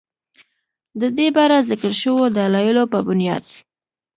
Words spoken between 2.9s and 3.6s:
پۀ بنياد